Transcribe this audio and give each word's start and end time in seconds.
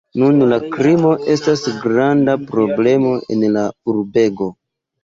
Nun 0.19 0.45
la 0.53 0.57
krimo 0.75 1.11
estas 1.35 1.67
granda 1.85 2.37
problemo 2.49 3.17
en 3.39 3.49
la 3.59 3.71
urbego. 3.95 4.55